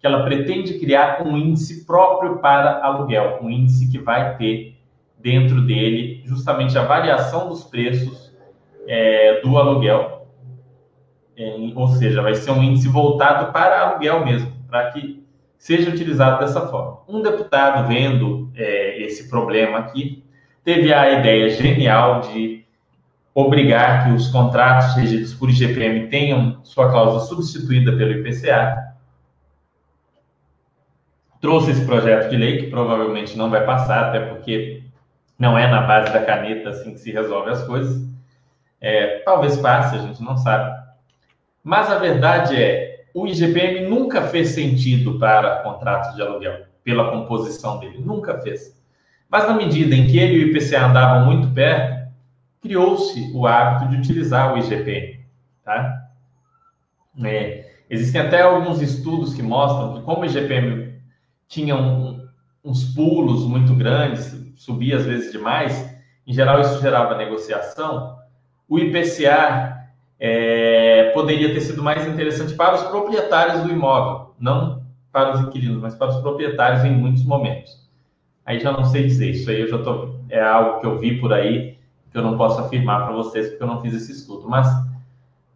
[0.00, 4.76] que ela pretende criar um índice próprio para aluguel, um índice que vai ter
[5.20, 8.32] dentro dele justamente a variação dos preços
[8.88, 10.26] é, do aluguel,
[11.36, 15.22] é, ou seja, vai ser um índice voltado para aluguel mesmo para que
[15.58, 17.00] seja utilizado dessa forma.
[17.06, 20.24] Um deputado, vendo é, esse problema aqui,
[20.64, 22.64] teve a ideia genial de
[23.34, 28.94] obrigar que os contratos regidos por IGPM tenham sua cláusula substituída pelo IPCA.
[31.38, 34.84] Trouxe esse projeto de lei, que provavelmente não vai passar, até porque
[35.38, 38.02] não é na base da caneta assim que se resolve as coisas.
[38.80, 40.80] É, talvez passe, a gente não sabe.
[41.62, 47.78] Mas a verdade é, o IGPM nunca fez sentido para contratos de aluguel, pela composição
[47.78, 48.80] dele, nunca fez.
[49.30, 52.10] Mas na medida em que ele e o IPCA andavam muito perto,
[52.60, 55.24] criou-se o hábito de utilizar o IGPM.
[55.64, 56.08] Tá?
[57.24, 60.94] É, existem até alguns estudos que mostram que como o IGPM
[61.48, 62.26] tinha um,
[62.64, 65.92] uns pulos muito grandes, subia às vezes demais,
[66.26, 68.16] em geral isso gerava negociação,
[68.68, 69.81] o IPCA
[70.24, 74.80] é, poderia ter sido mais interessante para os proprietários do imóvel, não
[75.10, 77.90] para os inquilinos, mas para os proprietários em muitos momentos.
[78.46, 81.20] Aí já não sei dizer, isso aí eu já tô, é algo que eu vi
[81.20, 81.76] por aí,
[82.12, 84.48] que eu não posso afirmar para vocês, porque eu não fiz esse estudo.
[84.48, 84.68] Mas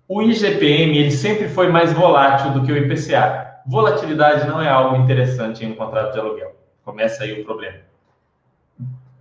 [0.09, 3.61] o IGPM ele sempre foi mais volátil do que o IPCA.
[3.69, 6.57] Volatilidade não é algo interessante em um contrato de aluguel.
[6.85, 7.79] Começa aí o problema.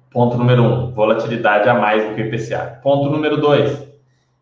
[0.09, 2.79] Ponto número um, volatilidade a mais do que o IPCA.
[2.81, 3.85] Ponto número dois,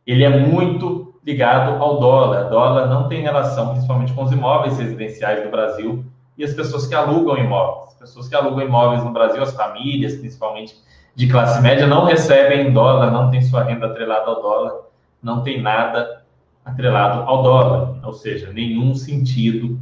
[0.06, 2.48] ele é muito ligado ao dólar.
[2.48, 6.04] O dólar não tem relação, principalmente com os imóveis residenciais do Brasil
[6.38, 7.90] e as pessoas que alugam imóveis.
[7.90, 10.76] As pessoas que alugam imóveis no Brasil, as famílias, principalmente
[11.16, 14.74] de classe média, não recebem dólar, não tem sua renda atrelada ao dólar,
[15.22, 16.24] não tem nada
[16.66, 19.80] atrelado ao dólar, ou seja, nenhum sentido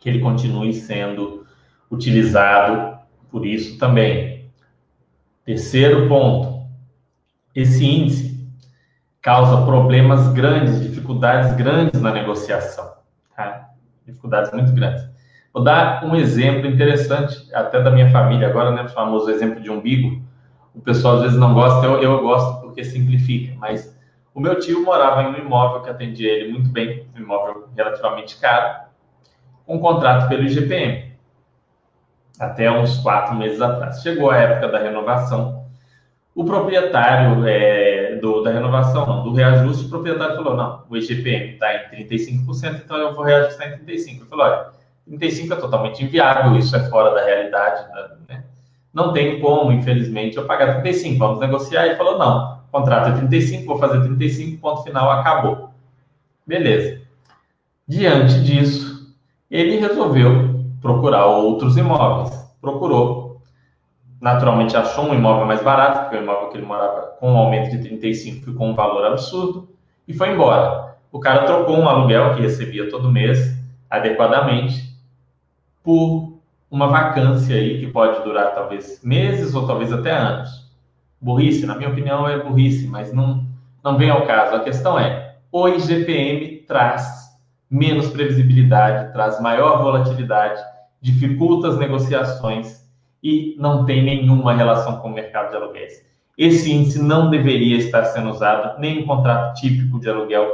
[0.00, 1.46] que ele continue sendo
[1.90, 2.98] utilizado
[3.30, 4.48] por isso também.
[5.44, 6.66] Terceiro ponto:
[7.54, 8.33] esse índice
[9.24, 12.92] causa problemas grandes, dificuldades grandes na negociação,
[13.34, 13.70] tá?
[14.06, 15.08] Dificuldades muito grandes.
[15.50, 18.82] Vou dar um exemplo interessante, até da minha família agora, né?
[18.82, 20.22] O famoso exemplo de umbigo.
[20.74, 23.98] O pessoal às vezes não gosta, eu, eu gosto porque simplifica, mas
[24.34, 28.38] o meu tio morava em um imóvel que atendia ele muito bem, um imóvel relativamente
[28.38, 28.88] caro,
[29.66, 31.14] um contrato pelo IGPM
[32.38, 34.02] até uns quatro meses atrás.
[34.02, 35.64] Chegou a época da renovação.
[36.34, 37.93] O proprietário é,
[38.24, 42.80] do, da renovação, não, do reajuste, o proprietário falou: não, o IGPM está em 35%,
[42.82, 44.20] então eu vou reajustar em 35%.
[44.20, 44.66] Eu falei: olha,
[45.10, 47.84] 35% é totalmente inviável, isso é fora da realidade.
[48.26, 48.42] Né?
[48.94, 51.84] Não tem como, infelizmente, eu pagar 35%, vamos negociar.
[51.84, 55.70] Ele falou: não, contrato é 35%, vou fazer 35%, ponto final, acabou.
[56.46, 57.02] Beleza.
[57.86, 59.14] Diante disso,
[59.50, 62.34] ele resolveu procurar outros imóveis.
[62.58, 63.23] Procurou,
[64.24, 67.70] naturalmente achou um imóvel mais barato, porque o imóvel que ele morava com um aumento
[67.70, 69.68] de 35 ficou um valor absurdo,
[70.08, 70.96] e foi embora.
[71.12, 73.54] O cara trocou um aluguel que recebia todo mês,
[73.90, 74.96] adequadamente,
[75.82, 76.38] por
[76.70, 80.72] uma vacância aí que pode durar talvez meses ou talvez até anos.
[81.20, 83.44] Burrice, na minha opinião, é burrice, mas não,
[83.84, 84.56] não vem ao caso.
[84.56, 87.30] A questão é, o IGPM traz
[87.70, 90.62] menos previsibilidade, traz maior volatilidade
[91.02, 92.83] dificulta as negociações
[93.24, 96.04] e não tem nenhuma relação com o mercado de aluguéis.
[96.36, 100.46] Esse índice não deveria estar sendo usado nem em contrato típico de aluguel,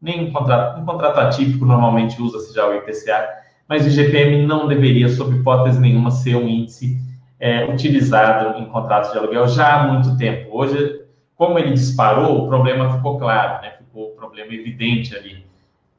[0.00, 3.26] nem em contrato, contrato atípico normalmente usa-se já o IPCA,
[3.66, 6.98] mas o IGPM não deveria, sob hipótese nenhuma, ser um índice
[7.38, 10.48] é, utilizado em contratos de aluguel já há muito tempo.
[10.52, 11.00] Hoje,
[11.36, 13.72] como ele disparou, o problema ficou claro, né?
[13.78, 15.44] ficou o problema evidente ali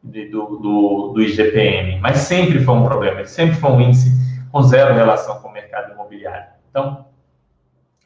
[0.03, 4.11] de, do, do, do, IGPM, mas sempre foi um problema, sempre foi um índice
[4.51, 6.47] com zero relação com o mercado imobiliário.
[6.69, 7.05] Então,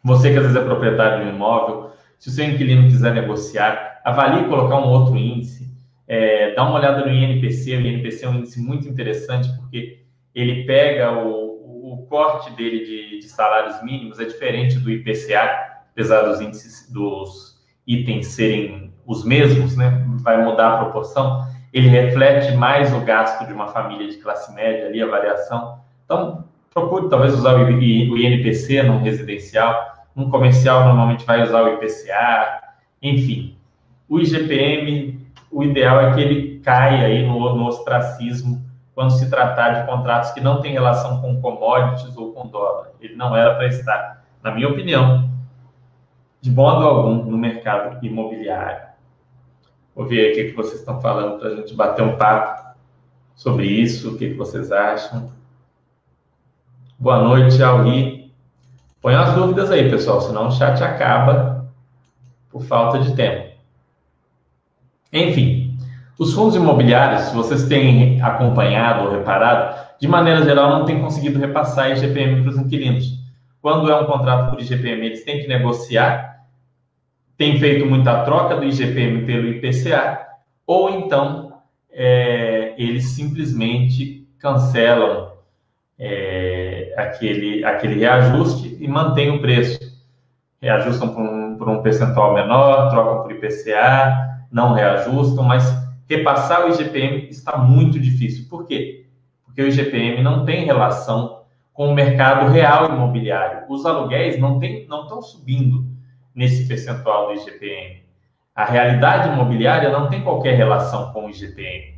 [0.03, 4.01] você que às vezes é proprietário de um imóvel, se o seu inquilino quiser negociar,
[4.05, 5.73] avalie colocar um outro índice,
[6.07, 10.63] é, dá uma olhada no INPC, o INPC é um índice muito interessante porque ele
[10.65, 16.39] pega o, o corte dele de, de salários mínimos, é diferente do IPCA, apesar dos
[16.39, 17.55] índices dos
[17.87, 20.05] itens serem os mesmos, né?
[20.21, 24.87] Vai mudar a proporção ele reflete mais o gasto de uma família de classe média
[24.87, 25.81] ali, a variação.
[26.05, 29.73] Então, procure talvez usar o INPC num residencial,
[30.13, 32.61] num comercial normalmente vai usar o IPCA,
[33.01, 33.57] enfim.
[34.09, 38.61] O IGPM, o ideal é que ele caia aí no, no ostracismo
[38.93, 42.91] quando se tratar de contratos que não têm relação com commodities ou com dólar.
[42.99, 45.29] Ele não era para estar, na minha opinião,
[46.41, 48.85] de modo algum no mercado imobiliário
[49.95, 52.75] ouvir o que, vocês estão falando para a gente bater um papo
[53.33, 55.31] sobre isso, o que vocês acham.
[56.97, 58.31] Boa noite, Alri.
[59.01, 61.67] Põe as dúvidas aí, pessoal, senão o chat acaba
[62.49, 63.53] por falta de tempo.
[65.11, 65.77] Enfim,
[66.17, 71.39] os fundos imobiliários, se vocês têm acompanhado ou reparado, de maneira geral não têm conseguido
[71.39, 73.19] repassar IGPM para os inquilinos.
[73.61, 76.35] Quando é um contrato por IGPM, eles têm que negociar
[77.37, 80.25] tem feito muita troca do IGPM pelo IPCA,
[80.65, 81.59] ou então
[81.91, 85.33] é, eles simplesmente cancelam
[85.99, 86.64] é,
[86.95, 89.79] aquele, aquele reajuste e mantêm o preço.
[90.61, 95.63] Reajustam por um, por um percentual menor, trocam por IPCA, não reajustam, mas
[96.09, 98.47] repassar o IGPM está muito difícil.
[98.49, 99.05] Por quê?
[99.43, 101.43] Porque o IGPM não tem relação
[101.73, 103.63] com o mercado real imobiliário.
[103.69, 105.85] Os aluguéis não, tem, não estão subindo
[106.33, 108.03] nesse percentual do IGPM.
[108.55, 111.95] A realidade imobiliária não tem qualquer relação com o IGPM.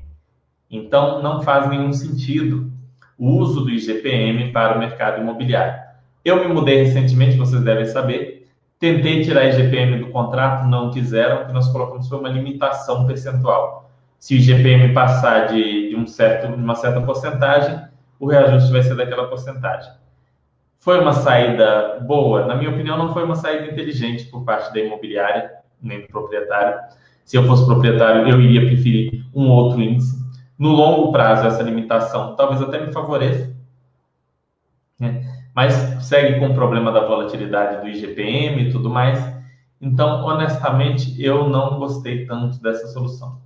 [0.69, 2.71] Então, não faz nenhum sentido
[3.17, 5.81] o uso do IGPM para o mercado imobiliário.
[6.23, 8.47] Eu me mudei recentemente, vocês devem saber.
[8.79, 13.89] Tentei tirar IGPM do contrato, não quiseram, que nós colocamos foi uma limitação percentual.
[14.19, 17.79] Se o IGPM passar de, de um certo, uma certa porcentagem,
[18.19, 19.91] o reajuste vai ser daquela porcentagem.
[20.79, 22.45] Foi uma saída boa?
[22.45, 25.51] Na minha opinião, não foi uma saída inteligente por parte da imobiliária,
[25.81, 26.79] nem do proprietário.
[27.25, 30.17] Se eu fosse proprietário, eu iria preferir um outro índice.
[30.57, 33.55] No longo prazo, essa limitação talvez até me favoreça,
[34.99, 35.23] né?
[35.55, 35.73] mas
[36.05, 39.19] segue com o problema da volatilidade do IGPM e tudo mais.
[39.79, 43.39] Então, honestamente, eu não gostei tanto dessa solução.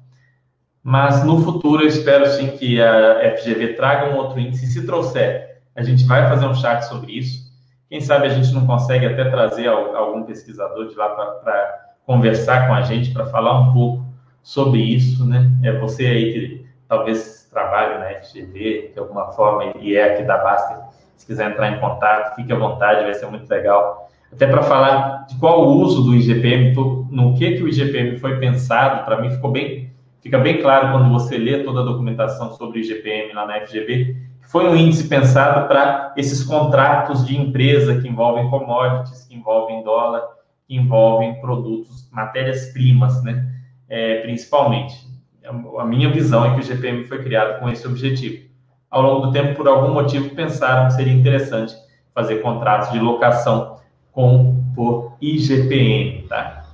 [0.83, 4.67] Mas no futuro, eu espero sim que a FGV traga um outro índice.
[4.67, 7.51] Se trouxer, a gente vai fazer um chat sobre isso.
[7.87, 12.73] Quem sabe a gente não consegue até trazer algum pesquisador de lá para conversar com
[12.73, 14.05] a gente, para falar um pouco
[14.41, 15.51] sobre isso, né?
[15.61, 16.60] É você aí que
[16.91, 21.71] talvez trabalhe na FGV de alguma forma e é aqui da Basta, se quiser entrar
[21.71, 24.09] em contato, fique à vontade, vai ser muito legal.
[24.29, 26.75] Até para falar de qual o uso do IGPM,
[27.09, 29.89] no que, que o IGPM foi pensado, para mim ficou bem,
[30.19, 34.17] fica bem claro quando você lê toda a documentação sobre o IGPM lá na FGV,
[34.41, 39.81] que foi um índice pensado para esses contratos de empresa que envolvem commodities, que envolvem
[39.81, 40.23] dólar,
[40.67, 43.47] que envolvem produtos, matérias-primas, né?
[43.87, 45.10] É, principalmente
[45.43, 48.49] a minha visão é que o GPM foi criado com esse objetivo.
[48.89, 51.75] Ao longo do tempo, por algum motivo, pensaram que seria interessante
[52.13, 53.79] fazer contratos de locação
[54.11, 56.65] com por IGPM, tá?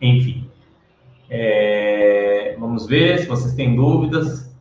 [0.00, 0.50] Enfim,
[1.28, 4.54] é, vamos ver se vocês têm dúvidas.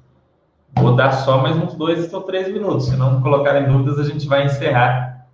[0.78, 2.88] Vou dar só mais uns dois ou três minutos.
[2.88, 5.28] Se não colocarem dúvidas, a gente vai encerrar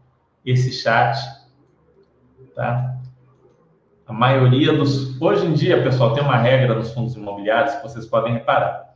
[0.46, 1.18] esse chat,
[2.56, 2.91] tá?
[4.12, 5.20] A maioria dos.
[5.22, 8.94] Hoje em dia, pessoal, tem uma regra nos fundos imobiliários que vocês podem reparar.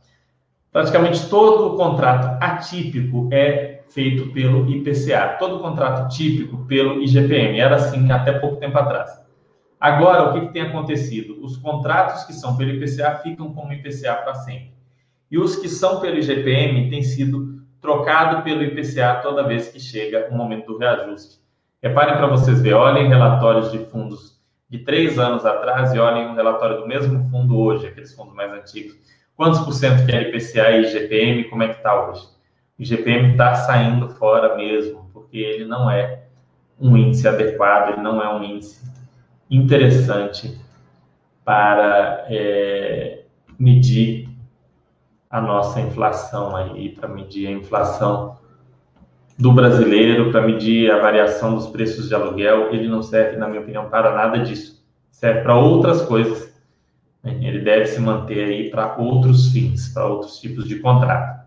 [0.70, 7.58] Praticamente todo o contrato atípico é feito pelo IPCA, todo contrato típico pelo IGPM.
[7.58, 9.10] Era assim até pouco tempo atrás.
[9.80, 11.42] Agora, o que, que tem acontecido?
[11.42, 14.74] Os contratos que são pelo IPCA ficam como IPCA para sempre.
[15.30, 20.28] E os que são pelo IGPM têm sido trocados pelo IPCA toda vez que chega
[20.30, 21.40] o momento do reajuste.
[21.82, 24.35] Reparem para vocês verem, olhem relatórios de fundos
[24.68, 28.52] de três anos atrás e olhem o relatório do mesmo fundo hoje, aqueles fundos mais
[28.52, 28.96] antigos.
[29.36, 32.26] Quantos por cento que é IPCA e IGPM, como é que está hoje?
[32.78, 36.24] O IGPM está saindo fora mesmo, porque ele não é
[36.80, 38.84] um índice adequado, ele não é um índice
[39.50, 40.58] interessante
[41.44, 43.22] para é,
[43.58, 44.28] medir
[45.30, 48.36] a nossa inflação aí, para medir a inflação
[49.38, 53.60] do brasileiro para medir a variação dos preços de aluguel, ele não serve, na minha
[53.60, 54.82] opinião, para nada disso.
[55.10, 56.54] Serve para outras coisas.
[57.22, 57.38] Né?
[57.42, 61.44] Ele deve se manter aí para outros fins, para outros tipos de contrato.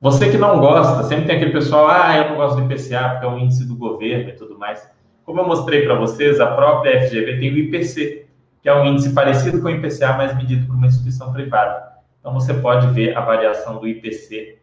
[0.00, 3.26] Você que não gosta, sempre tem aquele pessoal, ah, eu não gosto do IPCA porque
[3.26, 4.88] é um índice do governo e tudo mais.
[5.24, 8.26] Como eu mostrei para vocês, a própria FGV tem o IPC,
[8.62, 11.98] que é um índice parecido com o IPCA, mas medido por uma instituição privada.
[12.20, 14.57] Então você pode ver a variação do IPC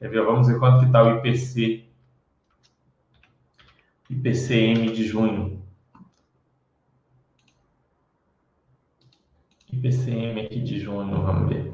[0.00, 0.24] Quer ver?
[0.24, 1.84] Vamos ver quanto que está o IPC.
[4.08, 5.62] IPCM de junho.
[9.70, 11.70] IPCM aqui de junho, vamos ver.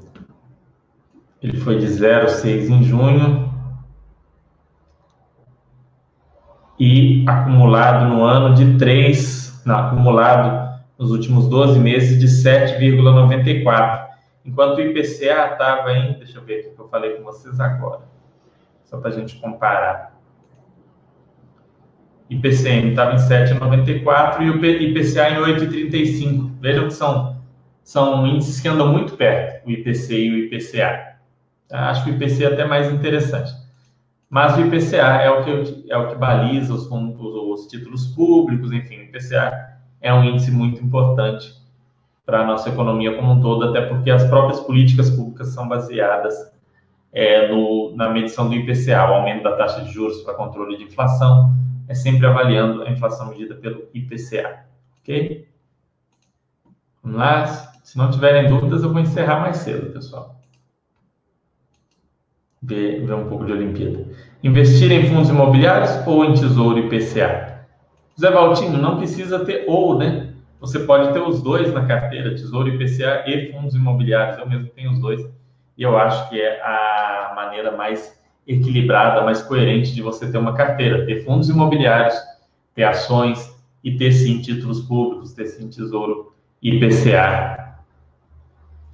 [1.40, 3.46] Ele foi de 0,6 em junho.
[6.80, 14.08] E acumulado no ano de 3, não, acumulado nos últimos 12 meses de 7,94.
[14.44, 18.15] Enquanto o IPCA estava em, deixa eu ver o que eu falei com vocês agora
[18.86, 20.16] só para a gente comparar.
[22.30, 26.52] IPCM estava em 7,94 e o IPCA em 8,35.
[26.60, 27.40] Vejam que são,
[27.84, 31.16] são índices que andam muito perto, o IPC e o IPCA.
[31.68, 31.90] Tá?
[31.90, 33.52] Acho que o IPC é até mais interessante.
[34.28, 38.72] Mas o IPCA é o que, é o que baliza os, os, os títulos públicos,
[38.72, 41.54] enfim, o IPCA é um índice muito importante
[42.24, 46.55] para a nossa economia como um todo, até porque as próprias políticas públicas são baseadas
[47.16, 50.84] é, no, na medição do IPCA, o aumento da taxa de juros para controle de
[50.84, 51.50] inflação,
[51.88, 54.66] é sempre avaliando a inflação medida pelo IPCA.
[55.00, 55.48] Ok?
[57.02, 57.46] Vamos lá.
[57.82, 60.38] Se não tiverem dúvidas, eu vou encerrar mais cedo, pessoal.
[62.62, 64.04] Ver, ver um pouco de Olimpíada.
[64.42, 67.64] Investir em fundos imobiliários ou em tesouro IPCA?
[68.20, 70.34] Zé Valtinho, não precisa ter ou, né?
[70.60, 74.36] Você pode ter os dois na carteira, tesouro IPCA e fundos imobiliários.
[74.36, 75.24] Eu mesmo tenho os dois
[75.76, 78.16] e eu acho que é a maneira mais
[78.46, 82.14] equilibrada, mais coerente de você ter uma carteira, ter fundos imobiliários,
[82.74, 87.76] ter ações e ter sim títulos públicos, ter sim tesouro IPCA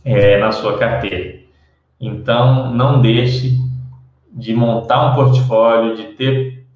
[0.05, 1.41] é, na sua carteira.
[2.01, 3.59] Então, não deixe
[4.33, 6.67] de montar um portfólio, de ter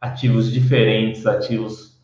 [0.00, 1.96] ativos diferentes, ativos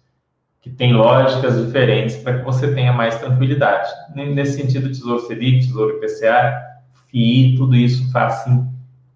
[0.61, 3.91] que têm lógicas diferentes, para que você tenha mais tranquilidade.
[4.15, 6.72] Nesse sentido, Tesouro Selic, Tesouro IPCA,
[7.13, 8.67] FII, tudo isso faz sim,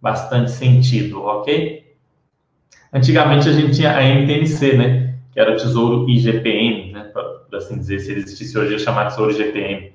[0.01, 1.85] bastante sentido, ok?
[2.93, 5.19] Antigamente a gente tinha a NTNC, né?
[5.33, 7.11] Que era o Tesouro IGPM, né?
[7.13, 9.93] Para assim dizer, se ele existisse hoje, ia chamar Tesouro IGPM.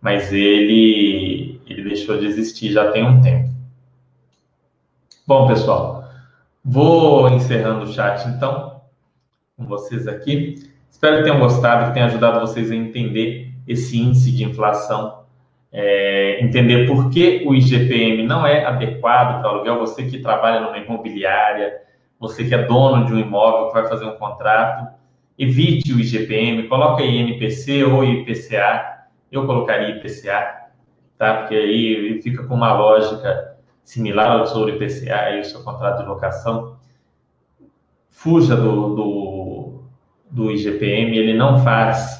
[0.00, 3.50] Mas ele, ele deixou de existir já tem um tempo.
[5.26, 6.08] Bom, pessoal,
[6.64, 8.80] vou encerrando o chat então
[9.56, 10.70] com vocês aqui.
[10.90, 15.19] Espero que tenham gostado, que tenha ajudado vocês a entender esse índice de inflação,
[15.72, 19.78] é, entender por que o IGPM não é adequado para aluguel.
[19.78, 21.80] Você que trabalha numa imobiliária,
[22.18, 24.92] você que é dono de um imóvel, que vai fazer um contrato,
[25.38, 29.06] evite o IGPM, coloque aí INPC ou IPCA.
[29.30, 30.70] Eu colocaria IPCA,
[31.16, 31.34] tá?
[31.34, 36.08] Porque aí fica com uma lógica similar ao Tesouro IPCA e o seu contrato de
[36.08, 36.76] locação,
[38.08, 39.82] fuja do, do,
[40.30, 42.19] do IGPM, ele não faz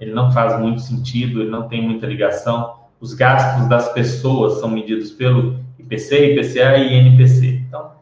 [0.00, 2.74] ele não faz muito sentido, ele não tem muita ligação.
[3.00, 7.64] Os gastos das pessoas são medidos pelo IPC, IPCA e INPC.
[7.68, 7.92] Então,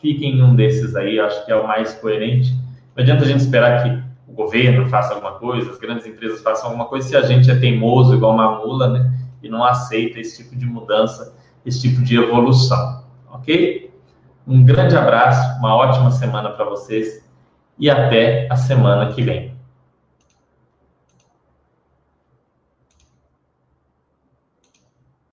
[0.00, 2.52] fiquem em um desses aí, acho que é o mais coerente.
[2.96, 6.66] Não adianta a gente esperar que o governo faça alguma coisa, as grandes empresas façam
[6.66, 9.12] alguma coisa, se a gente é teimoso igual uma mula, né?
[9.42, 11.34] E não aceita esse tipo de mudança
[11.64, 13.90] esse tipo de evolução, ok?
[14.46, 17.24] Um grande abraço, uma ótima semana para vocês
[17.78, 19.54] e até a semana que vem.